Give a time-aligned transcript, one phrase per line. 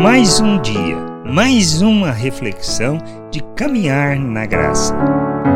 [0.00, 0.96] Mais um dia,
[1.26, 2.98] mais uma reflexão
[3.32, 4.94] de caminhar na graça.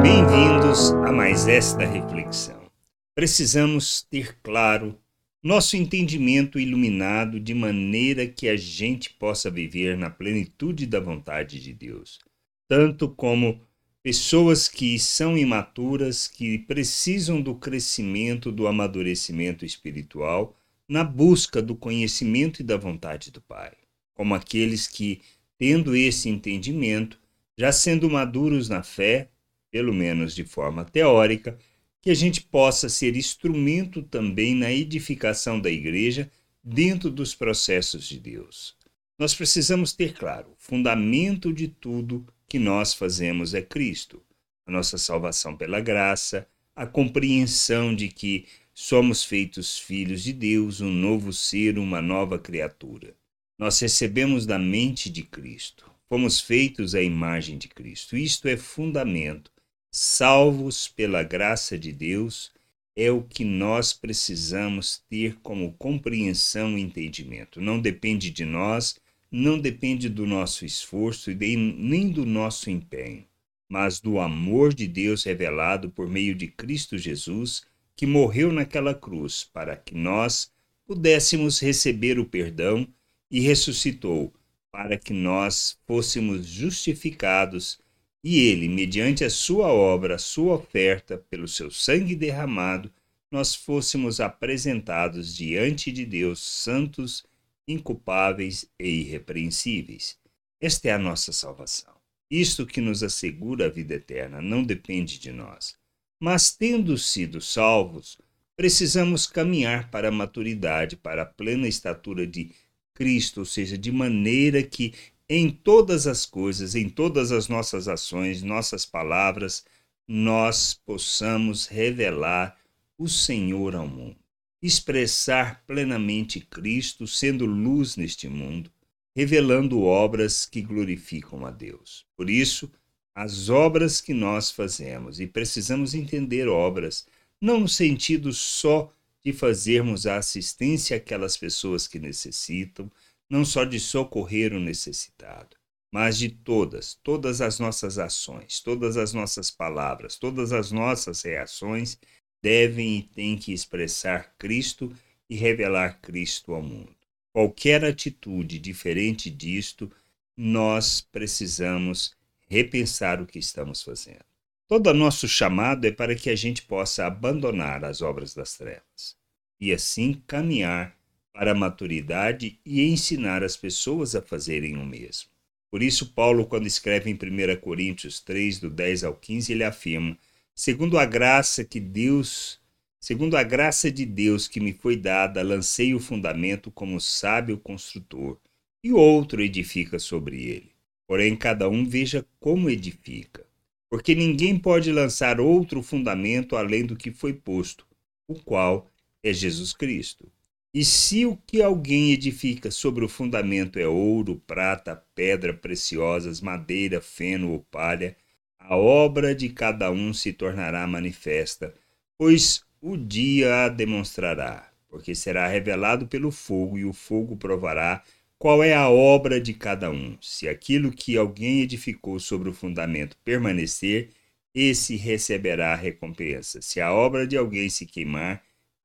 [0.00, 2.70] Bem-vindos a mais esta reflexão.
[3.16, 4.96] Precisamos ter claro
[5.42, 11.72] nosso entendimento iluminado de maneira que a gente possa viver na plenitude da vontade de
[11.72, 12.20] Deus,
[12.68, 13.60] tanto como
[14.04, 20.56] pessoas que são imaturas, que precisam do crescimento, do amadurecimento espiritual
[20.88, 23.72] na busca do conhecimento e da vontade do Pai,
[24.18, 25.20] como aqueles que,
[25.56, 27.20] tendo esse entendimento,
[27.56, 29.30] já sendo maduros na fé,
[29.70, 31.56] pelo menos de forma teórica,
[32.02, 36.28] que a gente possa ser instrumento também na edificação da igreja
[36.64, 38.76] dentro dos processos de Deus.
[39.16, 44.20] Nós precisamos ter claro: o fundamento de tudo que nós fazemos é Cristo,
[44.66, 50.90] a nossa salvação pela graça, a compreensão de que somos feitos filhos de Deus, um
[50.90, 53.16] novo ser, uma nova criatura.
[53.58, 58.16] Nós recebemos da mente de Cristo, fomos feitos à imagem de Cristo.
[58.16, 59.50] Isto é fundamento.
[59.90, 62.52] Salvos pela graça de Deus
[62.94, 67.60] é o que nós precisamos ter como compreensão e entendimento.
[67.60, 68.96] Não depende de nós,
[69.28, 73.24] não depende do nosso esforço e nem do nosso empenho,
[73.68, 77.64] mas do amor de Deus revelado por meio de Cristo Jesus
[77.96, 80.52] que morreu naquela cruz para que nós
[80.86, 82.86] pudéssemos receber o perdão
[83.30, 84.32] e ressuscitou
[84.70, 87.78] para que nós fôssemos justificados
[88.22, 92.92] e ele, mediante a sua obra, a sua oferta, pelo seu sangue derramado,
[93.30, 97.24] nós fôssemos apresentados diante de Deus santos,
[97.66, 100.18] inculpáveis e irrepreensíveis.
[100.60, 101.94] Esta é a nossa salvação.
[102.30, 105.76] Isto que nos assegura a vida eterna não depende de nós.
[106.20, 108.18] Mas, tendo sido salvos,
[108.56, 112.50] precisamos caminhar para a maturidade, para a plena estatura de
[112.98, 114.92] Cristo, ou seja, de maneira que
[115.28, 119.64] em todas as coisas, em todas as nossas ações, nossas palavras,
[120.08, 122.58] nós possamos revelar
[122.98, 124.16] o Senhor ao mundo,
[124.60, 128.68] expressar plenamente Cristo, sendo luz neste mundo,
[129.14, 132.04] revelando obras que glorificam a Deus.
[132.16, 132.68] Por isso,
[133.14, 137.06] as obras que nós fazemos, e precisamos entender obras,
[137.40, 138.92] não no sentido só
[139.28, 142.90] de fazermos a assistência àquelas pessoas que necessitam,
[143.28, 145.54] não só de socorrer o necessitado,
[145.92, 151.98] mas de todas, todas as nossas ações, todas as nossas palavras, todas as nossas reações
[152.42, 154.90] devem e têm que expressar Cristo
[155.28, 156.96] e revelar Cristo ao mundo.
[157.30, 159.92] Qualquer atitude diferente disto,
[160.34, 162.16] nós precisamos
[162.48, 164.24] repensar o que estamos fazendo.
[164.66, 169.17] Todo nosso chamado é para que a gente possa abandonar as obras das trevas
[169.60, 170.96] e assim caminhar
[171.32, 175.30] para a maturidade e ensinar as pessoas a fazerem o mesmo.
[175.70, 180.18] Por isso, Paulo, quando escreve em 1 Coríntios 3, do 10 ao 15, ele afirma:
[180.54, 182.58] segundo a graça que Deus,
[183.00, 188.38] segundo a graça de Deus que me foi dada, lancei o fundamento como sábio construtor,
[188.82, 190.72] e outro edifica sobre ele.
[191.06, 193.46] Porém, cada um veja como edifica.
[193.90, 197.86] Porque ninguém pode lançar outro fundamento além do que foi posto,
[198.26, 198.86] o qual
[199.22, 200.30] é Jesus Cristo.
[200.72, 207.00] E se o que alguém edifica sobre o fundamento é ouro, prata, pedra preciosas, madeira,
[207.00, 208.16] feno ou palha,
[208.58, 211.74] a obra de cada um se tornará manifesta,
[212.18, 218.04] pois o dia a demonstrará, porque será revelado pelo fogo, e o fogo provará
[218.38, 220.16] qual é a obra de cada um?
[220.20, 224.10] Se aquilo que alguém edificou sobre o fundamento permanecer,
[224.54, 226.62] esse receberá a recompensa.
[226.62, 228.40] Se a obra de alguém se queimar,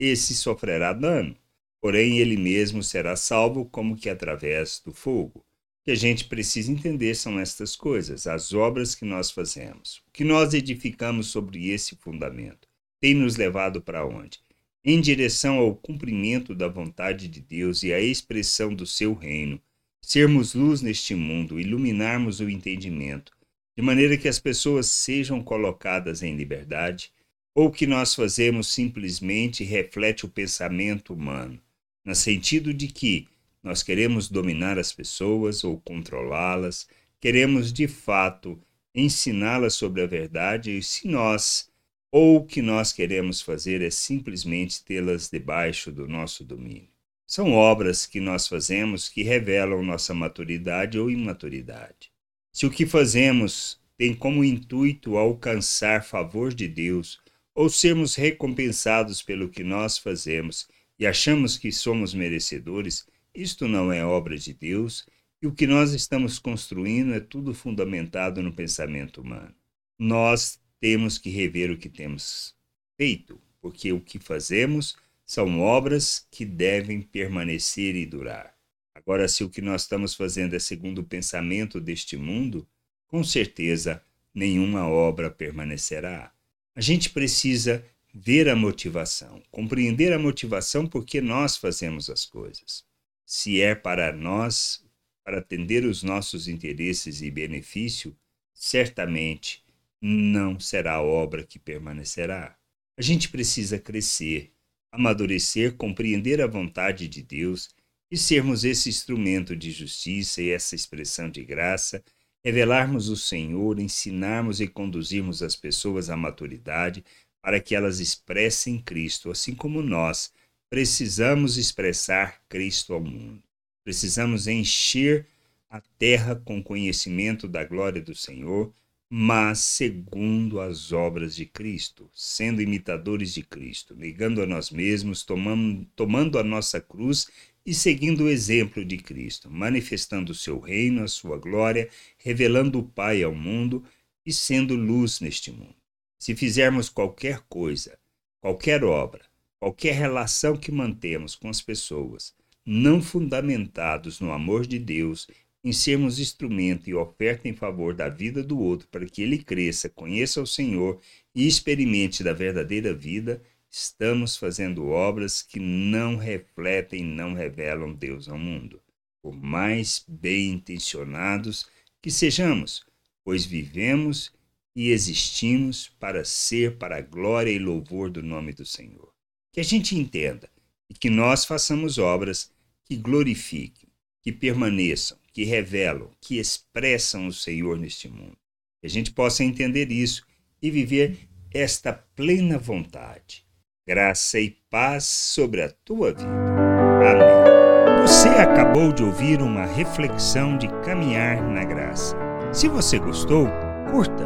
[0.06, 1.36] esse sofrerá dano.
[1.82, 5.40] Porém, ele mesmo será salvo como que através do fogo.
[5.40, 10.02] O que a gente precisa entender são estas coisas, as obras que nós fazemos.
[10.08, 12.68] O que nós edificamos sobre esse fundamento
[13.02, 14.40] tem nos levado para onde?
[14.86, 19.62] em direção ao cumprimento da vontade de Deus e à expressão do seu reino,
[20.02, 23.32] sermos luz neste mundo, iluminarmos o entendimento,
[23.78, 27.14] de maneira que as pessoas sejam colocadas em liberdade,
[27.56, 31.60] ou que nós fazemos simplesmente reflete o pensamento humano,
[32.04, 33.28] no sentido de que
[33.62, 36.88] nós queremos dominar as pessoas ou controlá-las,
[37.20, 38.60] queremos de fato
[38.94, 41.72] ensiná-las sobre a verdade, e se nós
[42.12, 46.90] ou o que nós queremos fazer é simplesmente tê-las debaixo do nosso domínio.
[47.26, 52.12] São obras que nós fazemos que revelam nossa maturidade ou imaturidade.
[52.52, 57.20] Se o que fazemos tem como intuito alcançar favor de Deus
[57.56, 60.68] ou sermos recompensados pelo que nós fazemos
[60.98, 65.06] e achamos que somos merecedores, isto não é obra de Deus
[65.42, 69.54] E o que nós estamos construindo é tudo fundamentado no pensamento humano.
[70.00, 72.56] Nós temos que rever o que temos
[72.98, 74.96] feito, porque o que fazemos
[75.26, 78.56] são obras que devem permanecer e durar.
[78.96, 82.66] Agora, se o que nós estamos fazendo é segundo o pensamento deste mundo,
[83.08, 84.02] com certeza
[84.34, 86.34] nenhuma obra permanecerá.
[86.76, 92.84] A gente precisa ver a motivação, compreender a motivação porque nós fazemos as coisas.
[93.26, 94.84] Se é para nós,
[95.24, 98.16] para atender os nossos interesses e benefício,
[98.54, 99.64] certamente
[100.02, 102.58] não será obra que permanecerá.
[102.98, 104.52] A gente precisa crescer,
[104.92, 107.70] amadurecer, compreender a vontade de Deus
[108.12, 112.04] e sermos esse instrumento de justiça e essa expressão de graça,
[112.44, 117.04] revelarmos o Senhor, ensinarmos e conduzirmos as pessoas à maturidade
[117.42, 120.32] para que elas expressem Cristo, assim como nós
[120.70, 123.44] precisamos expressar Cristo ao mundo.
[123.84, 125.28] Precisamos encher
[125.70, 128.74] a terra com conhecimento da glória do Senhor
[129.16, 135.86] mas segundo as obras de Cristo, sendo imitadores de Cristo, negando a nós mesmos, tomando,
[135.96, 137.28] tomando a nossa cruz
[137.66, 142.84] e seguindo o exemplo de Cristo, manifestando o seu reino, a sua glória, revelando o
[142.84, 143.84] Pai ao mundo
[144.26, 145.76] e sendo luz neste mundo.
[146.20, 147.98] Se fizermos qualquer coisa,
[148.42, 149.22] qualquer obra,
[149.60, 152.34] qualquer relação que mantemos com as pessoas,
[152.66, 155.28] não fundamentados no amor de Deus
[155.64, 159.88] em sermos instrumento e oferta em favor da vida do outro para que ele cresça,
[159.88, 161.00] conheça o Senhor
[161.34, 163.42] e experimente da verdadeira vida,
[163.76, 168.80] estamos fazendo obras que não refletem, não revelam Deus ao mundo.
[169.20, 171.66] Por mais bem intencionados
[172.00, 172.86] que sejamos,
[173.24, 174.32] pois vivemos
[174.76, 179.12] e existimos para ser para a glória e louvor do nome do Senhor.
[179.52, 180.48] Que a gente entenda
[180.88, 182.52] e que nós façamos obras
[182.86, 183.90] que glorifiquem,
[184.22, 188.38] que permaneçam, que revelam, que expressam o Senhor neste mundo.
[188.80, 190.24] Que a gente possa entender isso
[190.62, 193.44] e viver esta plena vontade.
[193.86, 196.24] Graça e paz sobre a tua vida.
[196.24, 198.08] Amém.
[198.08, 202.16] Você acabou de ouvir uma reflexão de caminhar na graça.
[202.54, 203.46] Se você gostou,
[203.92, 204.26] curta,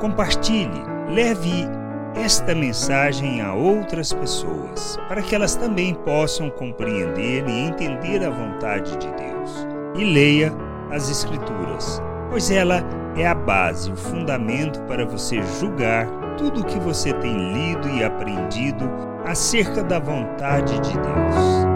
[0.00, 1.66] compartilhe, leve
[2.14, 8.96] esta mensagem a outras pessoas, para que elas também possam compreender e entender a vontade
[8.98, 9.66] de Deus
[9.96, 10.52] e leia
[10.92, 12.00] as Escrituras,
[12.30, 12.84] pois ela
[13.16, 18.04] é a base, o fundamento para você julgar tudo o que você tem lido e
[18.04, 18.90] aprendido
[19.24, 21.71] acerca da vontade de Deus.